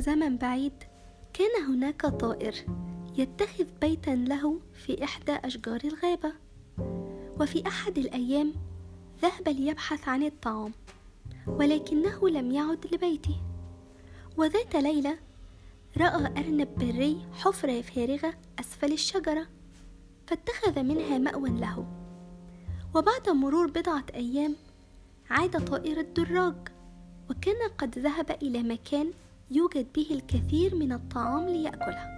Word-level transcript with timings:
زمن 0.00 0.36
بعيد 0.36 0.72
كان 1.32 1.64
هناك 1.68 2.06
طائر 2.06 2.54
يتخذ 3.18 3.64
بيتا 3.80 4.10
له 4.10 4.60
في 4.74 5.04
إحدى 5.04 5.32
أشجار 5.32 5.80
الغابة. 5.84 6.32
وفي 7.40 7.66
أحد 7.66 7.98
الأيام 7.98 8.54
ذهب 9.22 9.48
ليبحث 9.48 10.08
عن 10.08 10.22
الطعام 10.22 10.72
ولكنه 11.46 12.28
لم 12.28 12.52
يعد 12.52 12.86
لبيته. 12.94 13.36
وذات 14.36 14.76
ليلة 14.76 15.18
رأى 15.98 16.26
أرنب 16.26 16.68
بري 16.78 17.26
حفرة 17.32 17.80
فارغة 17.80 18.34
أسفل 18.60 18.92
الشجرة 18.92 19.46
فاتخذ 20.26 20.82
منها 20.82 21.18
مأوى 21.18 21.50
له. 21.50 21.86
وبعد 22.94 23.28
مرور 23.28 23.66
بضعة 23.66 24.04
أيام 24.14 24.56
عاد 25.30 25.64
طائر 25.64 26.00
الدراج 26.00 26.54
وكان 27.30 27.70
قد 27.78 27.98
ذهب 27.98 28.30
إلى 28.42 28.62
مكان 28.62 29.12
يوجد 29.50 29.86
به 29.92 30.06
الكثير 30.10 30.74
من 30.74 30.92
الطعام 30.92 31.48
ليأكله. 31.48 32.16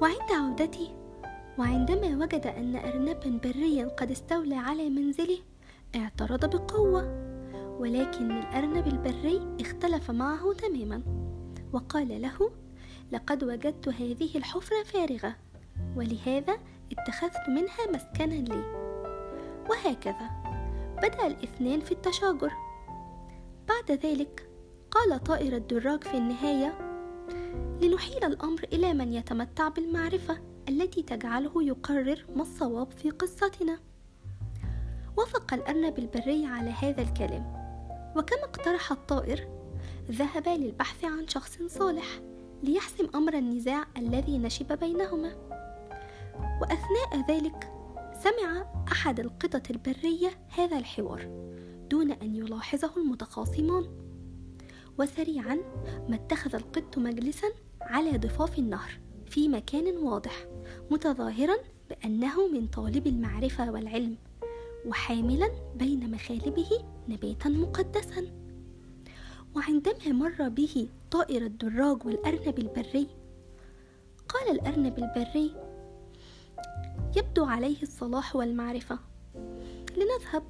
وعند 0.00 0.32
عودته 0.32 0.88
وعندما 1.58 2.24
وجد 2.24 2.46
أن 2.46 2.76
أرنبا 2.76 3.38
بريا 3.44 3.88
قد 3.88 4.10
استولى 4.10 4.54
على 4.54 4.88
منزله 4.90 5.38
اعترض 5.96 6.56
بقوة 6.56 7.02
ولكن 7.78 8.30
الأرنب 8.30 8.86
البري 8.86 9.56
اختلف 9.60 10.10
معه 10.10 10.52
تماما 10.52 11.02
وقال 11.72 12.22
له 12.22 12.50
لقد 13.12 13.44
وجدت 13.44 13.88
هذه 13.88 14.36
الحفرة 14.36 14.82
فارغة 14.82 15.36
ولهذا 15.96 16.58
اتخذت 16.92 17.48
منها 17.48 17.86
مسكنا 17.94 18.34
لي. 18.34 18.64
وهكذا 19.70 20.30
بدأ 20.96 21.26
الاثنان 21.26 21.80
في 21.80 21.92
التشاجر. 21.92 22.52
بعد 23.68 23.90
ذلك 23.90 24.51
قال 24.92 25.24
طائر 25.24 25.56
الدراج 25.56 26.04
في 26.04 26.16
النهاية 26.16 26.78
لنحيل 27.82 28.24
الأمر 28.24 28.64
إلى 28.72 28.94
من 28.94 29.12
يتمتع 29.12 29.68
بالمعرفة 29.68 30.38
التي 30.68 31.02
تجعله 31.02 31.62
يقرر 31.62 32.24
ما 32.36 32.42
الصواب 32.42 32.92
في 32.92 33.10
قصتنا. 33.10 33.78
وافق 35.16 35.54
الأرنب 35.54 35.98
البري 35.98 36.46
على 36.46 36.70
هذا 36.70 37.02
الكلام. 37.02 37.62
وكما 38.16 38.44
اقترح 38.44 38.92
الطائر 38.92 39.48
ذهب 40.10 40.48
للبحث 40.48 41.04
عن 41.04 41.28
شخص 41.28 41.58
صالح 41.66 42.20
ليحسم 42.62 43.08
أمر 43.14 43.34
النزاع 43.34 43.84
الذي 43.96 44.38
نشب 44.38 44.78
بينهما. 44.78 45.32
وأثناء 46.60 47.30
ذلك 47.30 47.72
سمع 48.14 48.66
أحد 48.92 49.20
القطط 49.20 49.70
البرية 49.70 50.30
هذا 50.48 50.78
الحوار 50.78 51.28
دون 51.90 52.12
أن 52.12 52.36
يلاحظه 52.36 52.96
المتخاصمان 52.96 54.11
وسريعا 55.02 55.58
ما 56.08 56.14
اتخذ 56.14 56.54
القط 56.54 56.98
مجلسا 56.98 57.46
على 57.80 58.18
ضفاف 58.18 58.58
النهر 58.58 59.00
في 59.26 59.48
مكان 59.48 59.96
واضح 59.96 60.46
متظاهرا 60.90 61.56
بأنه 61.90 62.48
من 62.48 62.66
طالب 62.66 63.06
المعرفة 63.06 63.70
والعلم 63.70 64.16
وحاملا 64.86 65.50
بين 65.76 66.10
مخالبه 66.10 66.70
نباتا 67.08 67.48
مقدسا. 67.48 68.26
وعندما 69.56 70.12
مر 70.12 70.48
به 70.48 70.88
طائر 71.10 71.42
الدراج 71.46 72.06
والأرنب 72.06 72.58
البري 72.58 73.08
قال 74.28 74.50
الأرنب 74.50 74.98
البري 74.98 75.54
يبدو 77.16 77.44
عليه 77.44 77.82
الصلاح 77.82 78.36
والمعرفة. 78.36 78.98
لنذهب 79.96 80.42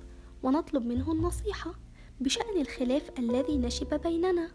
ونطلب 0.43 0.87
منه 0.87 1.13
النصيحة. 1.13 1.75
بشأن 2.23 2.61
الخلاف 2.61 3.11
الذي 3.19 3.59
نشب 3.59 4.01
بيننا. 4.01 4.49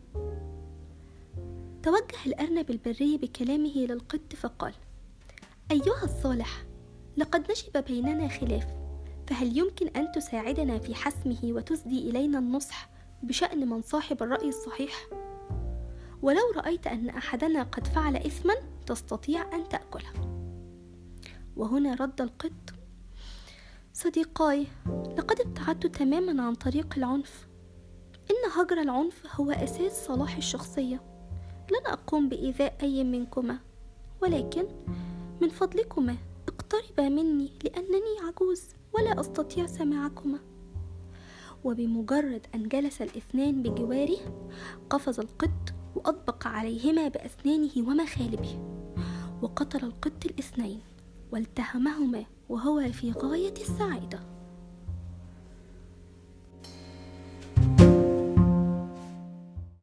توجه 1.84 2.26
الأرنب 2.26 2.70
البري 2.70 3.18
بكلامه 3.18 3.76
للقط 3.76 4.36
فقال 4.36 4.74
أيها 5.72 6.04
الصالح 6.04 6.66
لقد 7.18 7.52
نشب 7.52 7.84
بيننا 7.84 8.28
خلاف 8.28 8.68
فهل 9.28 9.58
يمكن 9.58 9.88
أن 9.88 10.12
تساعدنا 10.12 10.80
في 10.80 10.96
حسمه 10.96 11.40
وتسدي 11.44 12.10
إلينا 12.10 12.40
النصح 12.40 12.90
بشأن 13.24 13.70
من 13.70 13.82
صاحب 13.82 14.24
الرأي 14.24 14.50
الصحيح؟ 14.50 15.08
ولو 16.22 16.52
رأيت 16.56 16.88
أن 16.88 17.10
أحدنا 17.10 17.64
قد 17.64 17.88
فعل 17.88 18.16
إثما 18.16 18.54
تستطيع 18.86 19.56
أن 19.56 19.70
تأكله. 19.70 20.12
وهنا 21.56 21.96
رد 21.96 22.22
القط 22.22 22.74
صديقاي 23.94 24.68
لقد 25.18 25.40
ابتعدت 25.40 25.96
تماما 25.96 26.44
عن 26.44 26.56
طريق 26.56 26.94
العنف. 26.98 27.47
إن 28.32 28.52
هجر 28.62 28.82
العنف 28.82 29.28
هو 29.36 29.52
أساس 29.52 30.06
صلاح 30.06 30.38
الشخصية. 30.38 31.02
لن 31.72 31.86
أقوم 31.86 32.30
بإيذاء 32.30 32.78
أي 32.82 33.04
منكما 33.04 33.60
ولكن 34.22 34.68
من 35.42 35.50
فضلكما 35.50 36.16
اقتربا 36.48 37.10
مني 37.10 37.52
لأنني 37.64 38.20
عجوز 38.28 38.64
ولا 38.94 39.20
أستطيع 39.20 39.66
سماعكما. 39.66 40.40
وبمجرد 41.64 42.48
أن 42.56 42.68
جلس 42.68 43.02
الاثنان 43.02 43.64
بجواره 43.64 44.18
قفز 44.90 45.20
القط 45.20 45.74
وأطبق 45.96 46.48
عليهما 46.48 47.08
بأسنانه 47.08 47.72
ومخالبه 47.78 48.60
وقتل 49.42 49.86
القط 49.86 50.26
الاثنين 50.26 50.82
والتهمهما 51.32 52.26
وهو 52.50 52.92
في 52.92 53.12
غاية 53.12 53.54
السعادة. 53.54 54.37